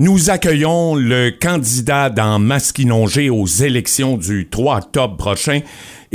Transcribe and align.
Nous 0.00 0.28
accueillons 0.28 0.96
le 0.96 1.30
candidat 1.30 2.10
dans 2.10 2.40
Masquinongé 2.40 3.30
aux 3.30 3.46
élections 3.46 4.16
du 4.16 4.48
3 4.48 4.78
octobre 4.78 5.16
prochain 5.16 5.60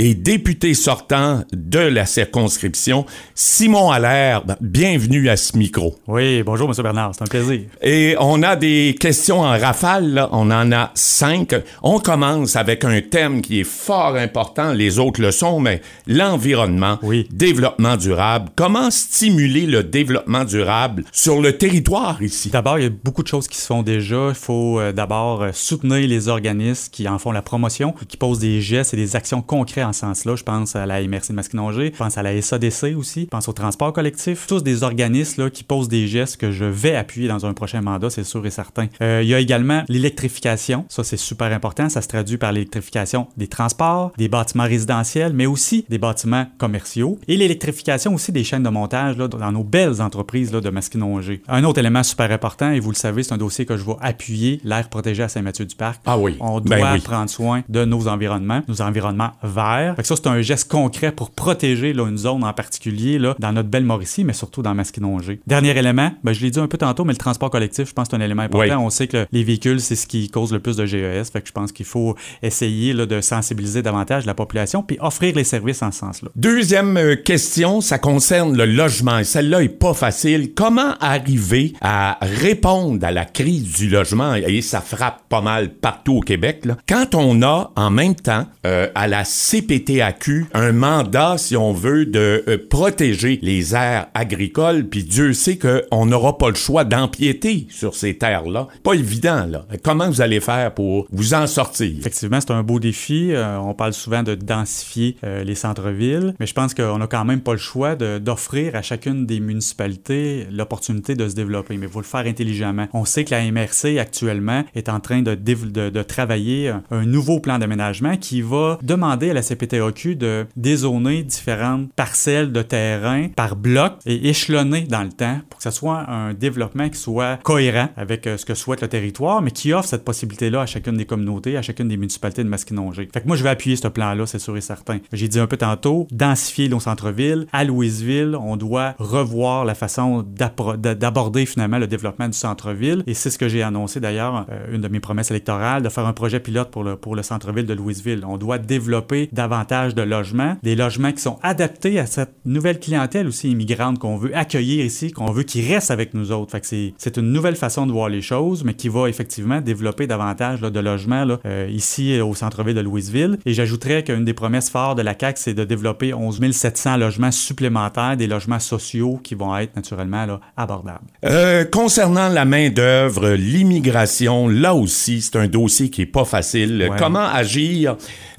et 0.01 0.13
député 0.15 0.73
sortant 0.75 1.43
de 1.51 1.79
la 1.79 2.05
circonscription, 2.05 3.05
Simon 3.35 3.91
Allaire. 3.91 4.43
Bienvenue 4.61 5.27
à 5.27 5.35
ce 5.35 5.57
micro. 5.57 5.97
Oui, 6.07 6.41
bonjour, 6.41 6.69
M. 6.69 6.73
Bernard, 6.81 7.11
c'est 7.13 7.23
un 7.23 7.27
plaisir. 7.27 7.63
Et 7.81 8.15
on 8.17 8.41
a 8.41 8.55
des 8.55 8.95
questions 8.97 9.41
en 9.41 9.59
rafale, 9.59 10.13
là. 10.13 10.29
on 10.31 10.51
en 10.51 10.71
a 10.71 10.91
cinq. 10.95 11.53
On 11.83 11.99
commence 11.99 12.55
avec 12.55 12.85
un 12.85 13.01
thème 13.01 13.41
qui 13.41 13.59
est 13.59 13.65
fort 13.65 14.15
important, 14.15 14.71
les 14.71 14.99
autres 14.99 15.21
le 15.21 15.31
sont, 15.31 15.59
mais 15.59 15.81
l'environnement, 16.07 16.97
Oui. 17.03 17.27
développement 17.29 17.97
durable. 17.97 18.51
Comment 18.55 18.91
stimuler 18.91 19.65
le 19.65 19.83
développement 19.83 20.45
durable 20.45 21.03
sur 21.11 21.41
le 21.41 21.57
territoire 21.57 22.23
ici? 22.23 22.49
D'abord, 22.49 22.79
il 22.79 22.83
y 22.83 22.87
a 22.87 22.91
beaucoup 23.03 23.21
de 23.23 23.27
choses 23.27 23.49
qui 23.49 23.57
se 23.57 23.65
font 23.65 23.83
déjà. 23.83 24.27
Il 24.29 24.35
faut 24.35 24.79
euh, 24.79 24.93
d'abord 24.93 25.41
euh, 25.41 25.49
soutenir 25.51 26.07
les 26.07 26.29
organismes 26.29 26.89
qui 26.89 27.05
en 27.09 27.19
font 27.19 27.33
la 27.33 27.41
promotion, 27.41 27.93
qui 28.07 28.15
posent 28.15 28.39
des 28.39 28.61
gestes 28.61 28.93
et 28.93 28.97
des 28.97 29.17
actions 29.17 29.41
concrètes 29.41 29.88
en 29.89 29.93
ce 29.93 30.01
sens-là. 30.01 30.35
Je 30.35 30.43
pense 30.43 30.75
à 30.75 30.85
la 30.85 31.01
MRC 31.01 31.29
de 31.29 31.33
Masquinongé, 31.33 31.91
je 31.93 31.97
pense 31.97 32.17
à 32.17 32.23
la 32.23 32.39
SADC 32.41 32.95
aussi, 32.95 33.21
je 33.23 33.27
pense 33.27 33.47
au 33.47 33.53
transport 33.53 33.91
collectif. 33.93 34.47
Tous 34.47 34.63
des 34.63 34.83
organismes 34.83 35.43
là, 35.43 35.49
qui 35.49 35.63
posent 35.63 35.89
des 35.89 36.07
gestes 36.07 36.37
que 36.37 36.51
je 36.51 36.65
vais 36.65 36.95
appuyer 36.95 37.27
dans 37.27 37.45
un 37.45 37.53
prochain 37.53 37.81
mandat, 37.81 38.09
c'est 38.09 38.23
sûr 38.23 38.45
et 38.45 38.51
certain. 38.51 38.87
Euh, 39.01 39.21
il 39.23 39.29
y 39.29 39.33
a 39.33 39.39
également 39.39 39.83
l'électrification. 39.89 40.85
Ça, 40.89 41.03
c'est 41.03 41.17
super 41.17 41.51
important. 41.51 41.89
Ça 41.89 42.01
se 42.01 42.07
traduit 42.07 42.37
par 42.37 42.51
l'électrification 42.51 43.27
des 43.37 43.47
transports, 43.47 44.11
des 44.17 44.27
bâtiments 44.27 44.63
résidentiels, 44.65 45.33
mais 45.33 45.45
aussi 45.45 45.85
des 45.89 45.97
bâtiments 45.97 46.45
commerciaux 46.57 47.17
et 47.27 47.37
l'électrification 47.37 48.13
aussi 48.13 48.31
des 48.31 48.43
chaînes 48.43 48.63
de 48.63 48.69
montage 48.69 49.17
là, 49.17 49.27
dans 49.27 49.51
nos 49.51 49.63
belles 49.63 50.01
entreprises 50.01 50.51
là, 50.53 50.61
de 50.61 50.69
Masquinongé. 50.69 51.41
Un 51.47 51.63
autre 51.63 51.79
élément 51.79 52.03
super 52.03 52.31
important, 52.31 52.71
et 52.71 52.79
vous 52.79 52.91
le 52.91 52.95
savez, 52.95 53.23
c'est 53.23 53.33
un 53.33 53.37
dossier 53.37 53.65
que 53.65 53.77
je 53.77 53.85
vais 53.85 53.95
appuyer, 54.01 54.59
l'air 54.63 54.89
protégé 54.89 55.23
à 55.23 55.27
Saint-Mathieu-du-Parc. 55.29 56.01
Ah 56.05 56.17
oui. 56.17 56.35
On 56.39 56.59
doit 56.59 56.75
Ben 56.77 56.93
oui. 56.93 56.99
prendre 56.99 57.29
soin 57.29 57.63
de 57.69 57.85
nos 57.85 58.07
environnements, 58.07 58.61
nos 58.67 58.81
environnements 58.81 59.31
verts. 59.43 59.68
Fait 59.95 60.01
que 60.01 60.07
ça, 60.07 60.15
c'est 60.15 60.27
un 60.27 60.41
geste 60.41 60.69
concret 60.69 61.11
pour 61.11 61.31
protéger 61.31 61.93
là, 61.93 62.07
une 62.07 62.17
zone 62.17 62.43
en 62.43 62.53
particulier 62.53 63.19
là, 63.19 63.35
dans 63.39 63.51
notre 63.51 63.69
belle 63.69 63.85
Mauricie, 63.85 64.23
mais 64.23 64.33
surtout 64.33 64.61
dans 64.61 64.73
Masquinongé. 64.73 65.39
Dernier 65.47 65.77
élément, 65.77 66.11
ben, 66.23 66.33
je 66.33 66.41
l'ai 66.41 66.51
dit 66.51 66.59
un 66.59 66.67
peu 66.67 66.77
tantôt, 66.77 67.05
mais 67.05 67.13
le 67.13 67.17
transport 67.17 67.49
collectif, 67.49 67.89
je 67.89 67.93
pense 67.93 68.07
que 68.07 68.15
c'est 68.15 68.21
un 68.21 68.25
élément 68.25 68.43
important. 68.43 68.77
Oui. 68.77 68.85
On 68.85 68.89
sait 68.89 69.07
que 69.07 69.25
les 69.31 69.43
véhicules, 69.43 69.79
c'est 69.81 69.95
ce 69.95 70.07
qui 70.07 70.29
cause 70.29 70.51
le 70.51 70.59
plus 70.59 70.75
de 70.75 70.85
GES. 70.85 71.29
Fait 71.31 71.41
que 71.41 71.47
je 71.47 71.53
pense 71.53 71.71
qu'il 71.71 71.85
faut 71.85 72.15
essayer 72.41 72.93
là, 72.93 73.05
de 73.05 73.21
sensibiliser 73.21 73.81
davantage 73.81 74.25
la 74.25 74.33
population 74.33 74.83
puis 74.83 74.97
offrir 74.99 75.35
les 75.35 75.43
services 75.43 75.81
en 75.81 75.91
ce 75.91 75.99
sens-là. 75.99 76.29
Deuxième 76.35 76.97
euh, 76.97 77.15
question, 77.15 77.81
ça 77.81 77.99
concerne 77.99 78.55
le 78.55 78.65
logement. 78.65 79.23
Celle-là 79.23 79.63
est 79.63 79.69
pas 79.69 79.93
facile. 79.93 80.53
Comment 80.53 80.95
arriver 80.99 81.73
à 81.81 82.17
répondre 82.21 83.05
à 83.05 83.11
la 83.11 83.25
crise 83.25 83.73
du 83.73 83.89
logement? 83.89 84.35
Et 84.35 84.61
ça 84.61 84.81
frappe 84.81 85.27
pas 85.29 85.41
mal 85.41 85.69
partout 85.69 86.17
au 86.17 86.21
Québec. 86.21 86.65
Là. 86.65 86.77
Quand 86.87 87.15
on 87.15 87.41
a 87.41 87.71
en 87.75 87.89
même 87.89 88.15
temps 88.15 88.45
euh, 88.65 88.87
à 88.95 89.07
la 89.07 89.23
CPTAQ 89.59 90.45
un 90.53 90.71
mandat, 90.71 91.35
si 91.37 91.55
on 91.57 91.73
veut, 91.73 92.05
de 92.05 92.43
euh, 92.47 92.57
protéger 92.69 93.39
les 93.41 93.75
aires 93.75 94.07
agricoles, 94.13 94.85
puis 94.87 95.03
Dieu 95.03 95.33
sait 95.33 95.57
qu'on 95.57 96.05
n'aura 96.05 96.37
pas 96.37 96.49
le 96.49 96.55
choix 96.55 96.83
d'empiéter 96.83 97.67
sur 97.69 97.95
ces 97.95 98.17
terres-là. 98.17 98.67
Pas 98.83 98.93
évident, 98.93 99.45
là. 99.45 99.65
Comment 99.83 100.07
vous 100.09 100.21
allez 100.21 100.39
faire 100.39 100.73
pour 100.73 101.07
vous 101.11 101.33
en 101.33 101.47
sortir? 101.47 101.91
Effectivement, 101.99 102.39
c'est 102.41 102.51
un 102.51 102.63
beau 102.63 102.79
défi. 102.79 103.31
Euh, 103.31 103.57
on 103.59 103.73
parle 103.73 103.93
souvent 103.93 104.23
de 104.23 104.35
densifier 104.35 105.17
euh, 105.23 105.43
les 105.43 105.55
centres-villes, 105.55 106.33
mais 106.39 106.45
je 106.47 106.53
pense 106.53 106.73
qu'on 106.73 106.97
n'a 106.97 107.07
quand 107.07 107.25
même 107.25 107.41
pas 107.41 107.53
le 107.53 107.57
choix 107.57 107.95
d'offrir 107.95 108.75
à 108.75 108.81
chacune 108.81 109.25
des 109.25 109.39
municipalités 109.39 110.47
l'opportunité 110.51 111.15
de 111.15 111.27
se 111.27 111.35
développer, 111.35 111.77
mais 111.77 111.85
il 111.87 111.91
faut 111.91 111.99
le 111.99 112.05
faire 112.05 112.25
intelligemment. 112.25 112.87
On 112.93 113.05
sait 113.05 113.23
que 113.25 113.31
la 113.31 113.49
MRC 113.51 113.97
actuellement 113.99 114.63
est 114.75 114.89
en 114.89 114.99
train 114.99 115.21
de, 115.21 115.35
de- 115.35 115.89
de 115.89 116.03
travailler 116.03 116.73
un 116.91 117.05
nouveau 117.05 117.39
plan 117.39 117.59
d'aménagement 117.59 118.17
qui 118.17 118.41
va 118.41 118.77
demander 118.81 119.31
à 119.31 119.33
la 119.33 119.41
CPTAQ 119.49 120.15
de 120.15 120.45
dézoner 120.55 121.23
différentes 121.23 121.91
parcelles 121.93 122.51
de 122.51 122.61
terrain 122.61 123.27
par 123.35 123.55
bloc 123.55 123.93
et 124.05 124.29
échelonner 124.29 124.81
dans 124.81 125.03
le 125.03 125.09
temps 125.09 125.39
pour 125.49 125.57
que 125.57 125.63
ce 125.63 125.71
soit 125.71 126.09
un 126.09 126.33
développement 126.33 126.89
qui 126.89 126.97
soit 126.97 127.37
cohérent 127.43 127.89
avec 127.97 128.27
euh, 128.27 128.37
ce 128.37 128.45
que 128.45 128.53
souhaite 128.53 128.81
le 128.81 128.87
territoire, 128.87 129.41
mais 129.41 129.51
qui 129.51 129.73
offre 129.73 129.89
cette 129.89 130.05
possibilité-là 130.05 130.61
à 130.61 130.65
chacune 130.65 130.97
des 130.97 131.05
communautés, 131.05 131.57
à 131.57 131.61
chacune 131.61 131.87
des 131.87 131.97
municipalités 131.97 132.43
de 132.43 132.49
Masquinongé. 132.49 133.09
Fait 133.13 133.21
que 133.21 133.27
moi, 133.27 133.35
je 133.35 133.43
vais 133.43 133.49
appuyer 133.49 133.75
ce 133.75 133.87
plan-là, 133.87 134.25
c'est 134.25 134.39
sûr 134.39 134.55
et 134.57 134.61
certain. 134.61 134.99
J'ai 135.11 135.27
dit 135.27 135.39
un 135.39 135.47
peu 135.47 135.57
tantôt, 135.57 136.07
densifier 136.11 136.69
nos 136.69 136.79
centres-villes. 136.79 137.47
À 137.51 137.63
Louisville, 137.63 138.37
on 138.39 138.57
doit 138.57 138.95
revoir 138.99 139.65
la 139.65 139.75
façon 139.75 140.23
d'aborder 140.23 141.45
finalement 141.45 141.79
le 141.79 141.87
développement 141.87 142.27
du 142.27 142.37
centre-ville. 142.37 143.03
Et 143.07 143.13
c'est 143.13 143.29
ce 143.29 143.37
que 143.37 143.47
j'ai 143.47 143.63
annoncé 143.63 143.99
d'ailleurs, 143.99 144.45
euh, 144.49 144.75
une 144.75 144.81
de 144.81 144.87
mes 144.87 144.99
promesses 144.99 145.31
électorales, 145.31 145.83
de 145.83 145.89
faire 145.89 146.05
un 146.05 146.13
projet 146.13 146.39
pilote 146.39 146.69
pour 146.69 146.83
le, 146.83 146.95
pour 146.95 147.15
le 147.15 147.23
centre-ville 147.23 147.65
de 147.65 147.73
Louisville. 147.73 148.23
On 148.27 148.37
doit 148.37 148.57
développer 148.57 149.29
davantage 149.39 149.95
de 149.95 150.01
logements, 150.01 150.57
des 150.63 150.75
logements 150.75 151.13
qui 151.13 151.21
sont 151.21 151.39
adaptés 151.43 151.97
à 151.97 152.05
cette 152.05 152.33
nouvelle 152.43 152.77
clientèle 152.77 153.25
aussi 153.25 153.49
immigrante 153.49 153.97
qu'on 153.97 154.17
veut 154.17 154.35
accueillir 154.35 154.83
ici, 154.83 155.11
qu'on 155.11 155.31
veut 155.31 155.43
qu'ils 155.43 155.73
restent 155.73 155.91
avec 155.91 156.13
nous 156.13 156.33
autres. 156.33 156.51
Fait 156.51 156.59
que 156.59 156.67
c'est, 156.67 156.93
c'est 156.97 157.15
une 157.15 157.31
nouvelle 157.31 157.55
façon 157.55 157.87
de 157.87 157.93
voir 157.93 158.09
les 158.09 158.21
choses, 158.21 158.65
mais 158.65 158.73
qui 158.73 158.89
va 158.89 159.07
effectivement 159.07 159.61
développer 159.61 160.07
davantage 160.07 160.59
là, 160.59 160.69
de 160.69 160.79
logements 160.81 161.23
là, 161.23 161.39
euh, 161.45 161.69
ici 161.71 162.17
euh, 162.17 162.25
au 162.25 162.35
centre-ville 162.35 162.75
de 162.75 162.81
Louisville. 162.81 163.37
Et 163.45 163.53
j'ajouterais 163.53 164.03
qu'une 164.03 164.25
des 164.25 164.33
promesses 164.33 164.69
fortes 164.69 164.97
de 164.97 165.03
la 165.03 165.15
CAQ, 165.17 165.39
c'est 165.41 165.53
de 165.53 165.63
développer 165.63 166.13
11 166.13 166.51
700 166.51 166.97
logements 166.97 167.31
supplémentaires, 167.31 168.17
des 168.17 168.27
logements 168.27 168.59
sociaux 168.59 169.21
qui 169.23 169.35
vont 169.35 169.55
être 169.55 169.73
naturellement 169.77 170.25
là, 170.25 170.41
abordables. 170.57 171.07
Euh, 171.23 171.63
concernant 171.63 172.27
la 172.27 172.43
main-d'œuvre, 172.43 173.29
l'immigration, 173.29 174.49
là 174.49 174.75
aussi, 174.75 175.21
c'est 175.21 175.37
un 175.37 175.47
dossier 175.47 175.89
qui 175.89 176.01
est 176.01 176.05
pas 176.05 176.25
facile. 176.25 176.87
Ouais. 176.89 176.97
Comment 176.99 177.25
agir 177.25 177.95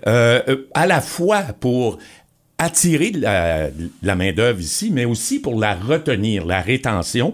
à 0.06 0.86
la 0.86 1.00
fois 1.00 1.42
pour 1.60 1.98
attirer 2.60 3.10
de 3.10 3.20
la, 3.22 4.14
main-d'œuvre 4.14 4.60
ici, 4.60 4.90
mais 4.92 5.06
aussi 5.06 5.38
pour 5.38 5.58
la 5.58 5.74
retenir, 5.74 6.44
la 6.44 6.60
rétention. 6.60 7.32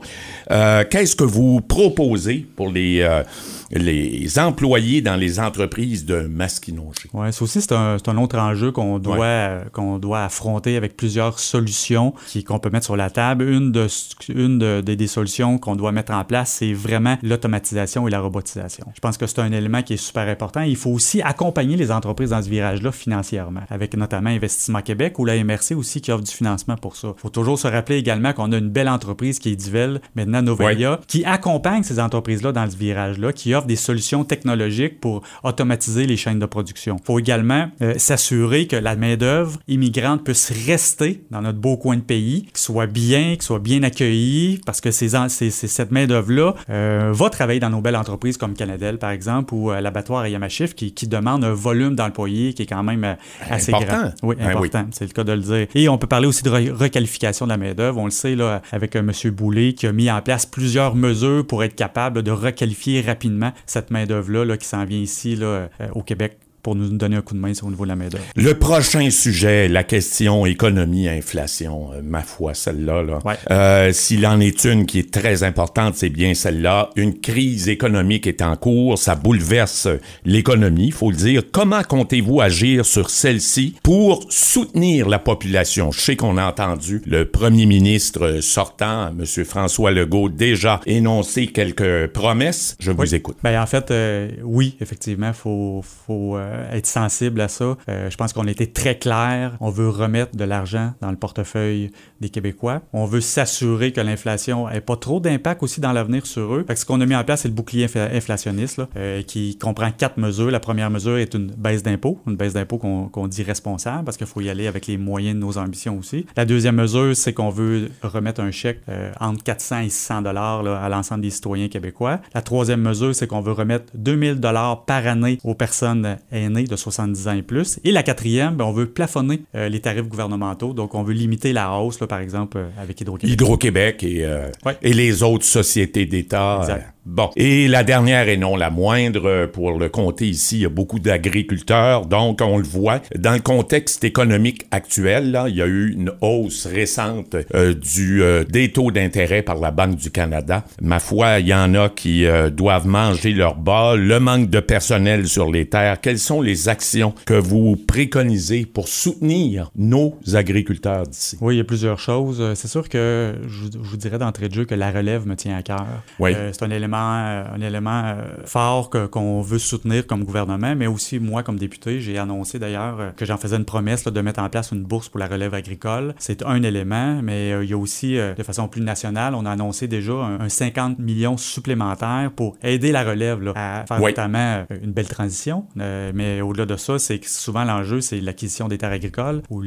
Euh, 0.53 0.85
Qu'est-ce 0.89 1.17
que 1.17 1.25
vous 1.25 1.61
proposez 1.61 2.47
pour 2.55 2.71
les, 2.71 3.01
euh, 3.01 3.25
les 3.71 4.39
employés 4.39 5.01
dans 5.03 5.17
les 5.17 5.41
entreprises 5.41 6.05
de 6.05 6.21
Masquinongé? 6.23 7.09
Ouais, 7.13 7.33
ça 7.33 7.43
aussi, 7.45 7.61
c'est 7.61 7.73
un, 7.73 7.97
c'est 7.99 8.09
un 8.11 8.17
autre 8.19 8.39
enjeu 8.39 8.73
qu'on 8.73 8.99
doit, 8.99 9.25
euh, 9.27 9.65
qu'on 9.73 9.99
doit 9.99 10.23
affronter 10.25 10.77
avec 10.77 10.97
plusieurs 10.97 11.39
solutions 11.39 12.15
qui, 12.29 12.45
qu'on 12.45 12.59
peut 12.59 12.71
mettre 12.71 12.85
sur 12.87 12.97
la 12.97 13.11
table. 13.11 13.45
Une, 13.49 13.73
de, 13.73 13.87
une 14.35 14.59
de- 14.59 14.81
des- 14.81 14.97
des 14.97 15.07
solutions 15.07 15.59
qu'on 15.59 15.77
doit 15.77 15.93
mettre 15.93 16.13
en 16.13 16.25
place, 16.25 16.51
c'est 16.59 16.73
vraiment 16.73 17.17
l'automatisation 17.23 18.07
et 18.07 18.11
la 18.11 18.21
robotisation. 18.21 18.87
Je 18.95 19.01
pense 19.01 19.17
que 19.17 19.27
c'est 19.27 19.41
un 19.41 19.53
élément 19.53 19.83
qui 19.83 19.95
est 19.95 19.99
super 19.99 20.29
important. 20.29 20.61
Il 20.63 20.77
faut 20.77 20.91
aussi 20.91 21.21
accompagner 21.23 21.77
les 21.77 21.91
entreprises 21.91 22.31
dans 22.31 22.43
ce 22.43 22.49
virage-là 22.49 22.93
financièrement, 22.93 23.61
avec 23.71 23.97
notamment 23.97 24.31
Investissement 24.31 24.83
Québec 24.83 25.19
ou 25.19 25.25
la 25.25 25.43
MRC 25.43 25.75
aussi 25.77 26.01
qui 26.01 26.13
offre 26.13 26.25
du 26.25 26.31
financement 26.33 26.77
pour 26.77 26.97
ça. 26.97 27.13
Il 27.17 27.21
faut 27.21 27.29
toujours 27.31 27.59
se 27.59 27.69
rappeler 27.69 27.97
également 27.97 28.33
qu'on 28.33 28.53
a 28.53 28.57
une 28.59 28.69
belle 28.71 28.89
entreprise 28.89 29.39
qui 29.39 29.51
est 29.53 29.57
Divel, 29.57 30.01
maintenant 30.15 30.43
Novalia, 30.43 31.01
qui 31.09 31.25
accompagne 31.25 31.83
ces 31.83 31.99
entreprises-là 32.01 32.53
dans 32.53 32.69
ce 32.71 32.77
virage-là, 32.77 33.33
qui 33.33 33.55
offre 33.57 33.67
des 33.67 33.77
solutions 33.77 34.25
technologiques 34.25 35.01
pour 35.01 35.23
automatiser 35.43 36.07
les 36.07 36.17
chaînes 36.17 36.39
de 36.39 36.47
production. 36.47 36.97
Il 37.01 37.05
faut 37.05 37.19
également 37.19 37.69
euh, 37.83 37.95
s'assurer 37.99 38.67
que 38.67 38.77
la 38.77 38.97
main-d'œuvre 38.97 39.59
immigrante 39.69 40.23
puisse 40.25 40.53
rester 40.67 41.23
dans 41.31 41.43
notre 41.43 41.59
beau 41.59 41.77
coin 41.77 41.97
de 41.97 42.03
pays, 42.03 42.43
qu'il 42.43 42.59
soit 42.59 42.87
bien, 42.87 43.33
qu'il 43.35 43.43
soit 43.43 43.59
bien 43.59 43.83
accueilli, 43.83 44.61
parce 44.67 44.81
que 44.81 44.91
ces, 44.91 45.17
en- 45.17 45.29
ces- 45.29 45.51
ces- 45.51 45.69
cette 45.69 45.91
main-d'œuvre-là 45.91 46.55
euh, 46.71 47.11
va 47.13 47.31
travailler 47.31 47.61
dans 47.61 47.71
nos 47.71 47.81
belles 47.81 47.97
entreprises 47.97 48.37
comme 48.37 48.55
Canadel, 48.55 48.99
par 48.99 49.11
exemple, 49.11 49.55
ou 49.55 49.71
euh, 49.71 49.81
l'abattoir 49.81 50.23
à 50.23 50.29
Yamashif, 50.29 50.75
qui, 50.75 50.93
qui 50.93 51.07
demande 51.09 51.45
un 51.45 51.53
volume 51.53 51.95
d'employés 51.95 52.53
qui 52.55 52.63
est 52.63 52.67
quand 52.67 52.83
même 52.83 53.17
assez 53.49 53.73
Important. 53.73 53.97
grand. 54.03 54.11
Oui, 54.23 54.37
Ben 54.37 54.45
oui. 54.47 54.51
important, 54.69 54.87
c'est 54.93 55.05
le 55.07 55.13
cas 55.13 55.25
de 55.25 55.33
le 55.33 55.41
dire. 55.41 55.67
Et 55.75 55.89
on 55.89 55.99
peut 55.99 56.07
parler 56.07 56.27
aussi 56.27 56.43
de 56.43 56.51
re- 56.51 56.71
requalification 56.73 57.47
de 57.47 57.51
la 57.51 57.57
main-d'œuvre. 57.57 57.99
On 58.01 58.05
le 58.07 58.11
sait 58.11 58.35
là, 58.35 58.63
avec 58.73 58.95
M. 58.97 59.11
Boulay 59.33 59.73
qui 59.75 59.87
a 59.87 59.93
mis 59.93 60.11
en 60.11 60.21
place 60.21 60.47
plusieurs 60.47 60.95
mesures 60.95 61.47
pour 61.47 61.65
être 61.65 61.75
capable 61.75 62.23
de 62.23 62.31
requalifier 62.31 63.01
rapidement 63.01 63.46
cette 63.67 63.91
main-d'œuvre-là 63.91 64.45
là, 64.45 64.57
qui 64.57 64.67
s'en 64.67 64.85
vient 64.85 64.99
ici 64.99 65.37
là, 65.37 65.47
euh, 65.47 65.69
au 65.93 66.03
Québec 66.03 66.39
pour 66.67 66.75
nous 66.75 66.89
donner 66.89 67.15
un 67.15 67.23
coup 67.23 67.35
de 67.35 67.39
main 67.39 67.55
sur- 67.55 67.69
au 67.69 67.71
niveau 67.71 67.85
de 67.85 67.91
la 67.91 67.95
main-d'œuvre. 67.95 68.25
Le 68.35 68.53
prochain 68.55 69.09
sujet, 69.11 69.69
la 69.69 69.85
question 69.85 70.47
économie-inflation, 70.47 71.93
euh, 71.93 72.01
ma 72.03 72.23
foi, 72.23 72.55
celle-là. 72.55 73.03
Là. 73.05 73.19
Ouais. 73.25 73.35
Euh, 73.53 73.93
S'il 73.93 74.27
en 74.27 74.41
est 74.41 74.65
une 74.65 74.85
qui 74.85 74.99
est 74.99 75.13
très 75.13 75.45
importante, 75.45 75.95
c'est 75.95 76.09
bien 76.09 76.35
celle-là. 76.35 76.91
Une 76.97 77.21
crise 77.21 77.69
économique 77.69 78.27
est 78.27 78.43
en 78.43 78.57
cours, 78.57 78.99
ça 78.99 79.15
bouleverse 79.15 79.87
l'économie, 80.25 80.87
il 80.87 80.93
faut 80.93 81.11
le 81.13 81.17
dire. 81.17 81.43
Comment 81.53 81.83
comptez-vous 81.85 82.41
agir 82.41 82.85
sur 82.85 83.11
celle-ci 83.11 83.77
pour 83.85 84.27
soutenir 84.29 85.09
la 85.09 85.21
population? 85.21 85.93
Je 85.93 86.01
sais 86.01 86.17
qu'on 86.17 86.37
a 86.37 86.47
entendu 86.47 87.01
le 87.07 87.27
premier 87.27 87.67
ministre 87.67 88.41
sortant, 88.41 89.09
M. 89.17 89.25
François 89.45 89.93
Legault, 89.93 90.29
déjà 90.31 90.81
énoncer 90.87 91.47
quelques 91.47 92.09
promesses. 92.09 92.77
Je 92.81 92.91
vous 92.91 93.15
écoute. 93.15 93.37
Ben, 93.45 93.63
en 93.63 93.67
fait, 93.67 93.91
euh, 93.93 94.31
oui, 94.43 94.77
effectivement, 94.81 95.29
il 95.29 95.35
faut, 95.35 95.85
faut 96.07 96.37
euh, 96.37 96.56
être 96.73 96.87
sensible 96.87 97.41
à 97.41 97.49
ça. 97.49 97.77
je 97.89 98.17
pense 98.17 98.33
qu'on 98.33 98.47
été 98.47 98.67
très 98.67 98.99
clair. 98.99 99.57
On 99.61 99.71
veut 99.71 99.89
remettre 99.89 100.37
de 100.37 100.45
l'argent 100.45 100.93
dans 101.01 101.11
le 101.11 101.17
portefeuille 101.17 101.91
des 102.21 102.29
Québécois. 102.29 102.83
On 102.93 103.05
veut 103.05 103.21
s'assurer 103.21 103.93
que 103.93 104.01
l'inflation 104.01 104.69
n'ait 104.69 104.81
pas 104.81 104.97
trop 104.97 105.21
d'impact 105.21 105.63
aussi 105.63 105.81
dans 105.81 105.93
l'avenir 105.93 106.27
sur 106.27 106.55
eux. 106.55 106.65
ce 106.75 106.85
qu'on 106.85 107.01
a 107.01 107.07
mis 107.07 107.17
en 107.17 107.25
place, 107.25 107.43
c'est 107.43 107.49
le 107.49 107.55
bouclier 107.55 107.87
inflationniste 107.97 108.83
qui 109.27 109.59
comprend 109.59 109.91
quatre 109.91 110.19
mesures. 110.19 110.51
La 110.51 110.61
première 110.61 110.91
mesure 110.91 111.19
est 111.19 111.35
une 111.35 111.47
baisse 111.47 111.83
d'impôts, 111.83 112.21
une 112.27 112.37
baisse 112.37 112.53
d'impôts 112.53 112.79
qu'on 112.79 113.29
dit 113.29 113.43
responsable 113.43 114.05
parce 114.05 114.17
qu'il 114.17 114.27
faut 114.27 114.41
y 114.41 114.51
aller 114.51 114.67
avec 114.67 114.87
les 114.87 114.99
moyens 114.99 115.35
de 115.35 115.41
nos 115.41 115.59
ambitions 115.59 115.99
aussi. 115.99 116.27
La 116.37 116.45
deuxième 116.45 116.77
mesure, 116.77 117.17
c'est 117.17 117.33
qu'on 117.33 117.51
veut 117.51 117.91
remettre 118.03 118.41
un 118.41 118.51
chèque 118.51 118.81
entre 119.21 119.43
400 119.43 119.81
et 119.81 119.89
600 119.89 120.23
dollars 120.23 120.67
à 120.67 120.89
l'ensemble 120.89 121.23
des 121.23 121.31
citoyens 121.31 121.69
québécois. 121.69 122.21
La 122.35 122.43
troisième 122.43 122.81
mesure, 122.81 123.15
c'est 123.15 123.27
qu'on 123.27 123.41
veut 123.41 123.53
remettre 123.53 123.87
2000 123.95 124.41
dollars 124.41 124.85
par 124.85 125.07
année 125.07 125.39
aux 125.45 125.55
personnes 125.55 126.17
de 126.51 126.77
70 126.77 127.29
ans 127.29 127.33
et 127.33 127.43
plus. 127.43 127.79
Et 127.85 127.93
la 127.93 128.03
quatrième, 128.03 128.57
ben, 128.57 128.65
on 128.65 128.73
veut 128.73 128.87
plafonner 128.87 129.43
euh, 129.55 129.69
les 129.69 129.81
tarifs 129.81 130.09
gouvernementaux. 130.09 130.73
Donc, 130.73 130.95
on 130.95 131.03
veut 131.03 131.15
limiter 131.15 131.53
la 131.53 131.73
hausse, 131.73 131.99
par 131.99 132.21
exemple, 132.21 132.59
euh, 132.59 132.69
avec 132.81 133.01
Hydro-Québec. 133.01 133.33
Hydro-Québec 133.35 134.03
et, 134.03 134.25
euh, 134.25 134.51
et 134.83 134.93
les 134.93 135.23
autres 135.23 135.45
sociétés 135.45 136.07
d'État. 136.07 136.67
Bon. 137.07 137.31
Et 137.37 137.69
la 137.69 137.85
dernière 137.85 138.29
et 138.29 138.37
non 138.37 138.57
la 138.57 138.71
moindre, 138.71 139.47
pour 139.47 139.79
le 139.79 139.89
compter 139.89 140.27
ici, 140.27 140.57
il 140.57 140.63
y 140.63 140.67
a 140.67 140.71
beaucoup 140.71 140.99
d'agriculteurs. 140.99 142.07
Donc, 142.07 142.41
on 142.43 142.59
le 142.59 142.65
voit, 142.65 143.01
dans 143.17 143.33
le 143.33 143.41
contexte 143.41 144.05
économique 144.05 144.67
actuel, 144.71 145.31
là, 145.31 145.47
il 145.49 145.57
y 145.57 145.63
a 145.63 145.67
eu 145.67 145.93
une 145.93 146.13
hausse 146.21 146.67
récente 146.67 147.37
du, 147.55 148.23
des 148.49 148.73
taux 148.73 148.91
d'intérêt 148.91 149.43
par 149.43 149.57
la 149.57 149.71
Banque 149.71 149.97
du 149.97 150.11
Canada. 150.11 150.65
Ma 150.81 150.99
foi, 150.99 151.41
il 151.41 151.49
y 151.49 151.55
en 151.55 151.75
a 151.75 151.89
qui 151.89 152.27
doivent 152.53 152.87
manger 152.87 153.33
leur 153.33 153.57
bas, 153.57 153.95
le 153.97 154.21
manque 154.21 154.51
de 154.51 154.61
personnel 154.61 155.29
sur 155.29 155.51
les 155.51 155.67
terres. 155.67 156.01
Quelles 156.01 156.19
sont 156.19 156.43
les 156.43 156.69
actions 156.69 157.15
que 157.25 157.35
vous 157.35 157.77
préconisez 157.77 158.67
pour 158.67 158.89
soutenir 158.89 159.71
nos 159.77 160.19
agriculteurs 160.35 161.07
d'ici? 161.07 161.39
Oui, 161.41 161.55
il 161.55 161.59
y 161.59 161.61
a 161.61 161.65
plusieurs 161.65 161.99
choses. 161.99 162.41
Euh, 162.41 162.55
c'est 162.55 162.69
sûr 162.69 162.89
que 162.89 163.35
je, 163.47 163.79
vous 163.79 163.97
dirais 163.97 164.19
d'entrée 164.19 164.49
de 164.49 164.55
jeu 164.55 164.65
que 164.65 164.75
la 164.75 164.91
relève 164.91 165.27
me 165.27 165.37
tient 165.37 165.57
à 165.57 165.63
cœur. 165.63 165.87
Oui. 166.19 166.33
Euh, 166.35 166.51
c'est 166.53 166.65
un 166.65 166.71
élément, 166.71 166.96
euh, 166.97 167.55
un 167.55 167.61
élément 167.61 168.17
fort 168.45 168.91
qu'on 169.11 169.41
veut 169.41 169.59
soutenir 169.59 170.07
comme 170.07 170.25
gouvernement, 170.25 170.75
mais 170.77 170.87
aussi 170.87 171.19
moi 171.19 171.43
comme 171.43 171.59
député, 171.59 172.01
j'ai 172.01 172.19
annoncé 172.19 172.59
d'ailleurs 172.59 173.15
que 173.17 173.25
j'en 173.25 173.37
faisais 173.37 173.57
une 173.57 173.65
promesse 173.65 174.05
de 174.05 174.21
mettre 174.21 174.41
en 174.41 174.49
place 174.49 174.73
une 174.73 174.83
bourse 174.83 175.09
pour 175.09 175.21
la 175.21 175.27
relève 175.27 175.55
agricole. 175.55 176.15
C'est 176.19 176.45
un 176.45 176.63
élément, 176.63 177.21
mais 177.23 177.51
il 177.63 177.71
y 177.71 177.73
a 177.73 177.79
aussi, 177.79 178.15
de 178.17 178.43
façon 178.43 178.69
plus 178.69 178.83
nationale, 178.83 179.35
on 179.35 179.45
a 179.47 179.51
annoncé 179.51 179.89
déjà 179.89 180.13
un, 180.13 180.49
50 180.49 180.99
millions 180.99 181.37
supplémentaires 181.37 182.31
pour 182.35 182.57
aider 182.63 182.93
la 182.93 183.05
relève 183.05 183.53
à 183.55 183.85
faire 183.87 184.01
notamment 184.01 184.65
une 184.83 184.93
belle 184.93 185.09
transition. 185.09 185.67
mais 185.77 186.41
au-delà 186.41 186.67
de 186.67 186.77
ça, 186.77 186.99
c'est 186.99 187.19
que 187.19 187.29
souvent 187.29 187.65
l'enjeu, 187.65 188.01
c'est 188.01 188.21
l'acquisition 188.21 188.69
des 188.69 188.79
terres 188.79 188.93
agricoles 188.93 189.43
ou, 189.51 189.63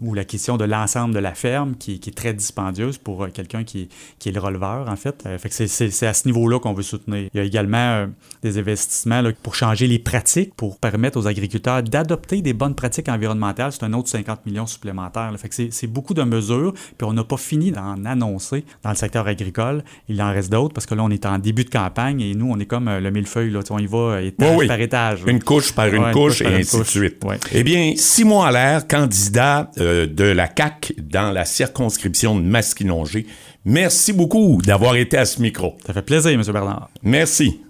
ou 0.00 0.14
l'acquisition 0.14 0.56
de 0.56 0.64
l'ensemble 0.64 1.14
de 1.14 1.18
la 1.18 1.34
ferme 1.34 1.74
qui, 1.76 1.94
est 1.94 2.16
très 2.16 2.34
dispendieuse 2.34 2.98
pour 2.98 3.24
euh, 3.24 3.28
quelqu'un 3.28 3.64
qui, 3.64 3.88
qui, 4.18 4.28
est 4.28 4.32
le 4.32 4.40
releveur, 4.40 4.88
en 4.88 4.96
fait. 4.96 5.22
Euh, 5.26 5.38
fait 5.38 5.48
que 5.48 5.66
c'est 5.66 6.06
à 6.06 6.14
ce 6.14 6.26
niveau-là 6.26 6.58
qu'on 6.58 6.69
veut 6.72 6.82
soutenir. 6.82 7.28
Il 7.34 7.38
y 7.38 7.40
a 7.40 7.44
également 7.44 7.76
euh, 7.76 8.06
des 8.42 8.58
investissements 8.58 9.22
pour 9.42 9.54
changer 9.54 9.86
les 9.86 9.98
pratiques, 9.98 10.54
pour 10.54 10.78
permettre 10.78 11.18
aux 11.18 11.26
agriculteurs 11.26 11.82
d'adopter 11.82 12.42
des 12.42 12.52
bonnes 12.52 12.74
pratiques 12.74 13.08
environnementales. 13.08 13.72
C'est 13.72 13.84
un 13.84 13.92
autre 13.92 14.08
50 14.08 14.46
millions 14.46 14.66
supplémentaires. 14.66 15.32
Fait 15.38 15.48
que 15.48 15.70
c'est 15.70 15.86
beaucoup 15.86 16.14
de 16.14 16.22
mesures, 16.22 16.72
puis 16.72 17.06
on 17.06 17.12
n'a 17.12 17.24
pas 17.24 17.36
fini 17.36 17.72
d'en 17.72 18.04
annoncer 18.04 18.64
dans 18.82 18.90
le 18.90 18.96
secteur 18.96 19.26
agricole. 19.26 19.84
Il 20.08 20.20
en 20.22 20.32
reste 20.32 20.50
d'autres 20.50 20.74
parce 20.74 20.86
que 20.86 20.94
là, 20.94 21.02
on 21.02 21.10
est 21.10 21.26
en 21.26 21.38
début 21.38 21.64
de 21.64 21.70
campagne 21.70 22.20
et 22.20 22.34
nous, 22.34 22.50
on 22.50 22.58
est 22.58 22.66
comme 22.66 22.90
le 22.90 23.10
millefeuille. 23.10 23.50
Là. 23.50 23.60
On 23.70 23.78
y 23.78 23.86
va 23.86 24.22
étage 24.22 24.66
par 24.66 24.80
étage. 24.80 25.20
Une 25.26 25.42
couche 25.42 25.72
par 25.72 25.86
une 25.86 26.10
couche, 26.12 26.42
et 26.42 26.46
ainsi 26.46 26.78
de 26.78 26.84
suite. 26.84 27.24
Eh 27.52 27.62
bien, 27.62 27.94
Simon 27.96 28.42
Allaire, 28.42 28.86
candidat 28.86 29.70
de 29.76 30.24
la 30.24 30.48
CAC 30.48 30.94
dans 30.98 31.30
la 31.30 31.44
circonscription 31.44 32.36
de 32.36 32.42
Masquinongé. 32.42 33.26
Merci 33.64 34.12
beaucoup 34.12 34.60
d'avoir 34.64 34.96
été 34.96 35.18
à 35.18 35.24
ce 35.24 35.40
micro. 35.40 35.76
Ça 35.86 35.92
fait 35.92 36.02
plaisir, 36.02 36.32
M. 36.32 36.42
Bernard. 36.52 36.90
Merci. 37.02 37.60